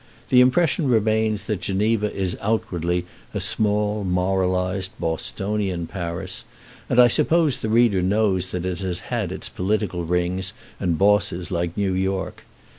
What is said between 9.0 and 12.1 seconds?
had its political rings and bosses like New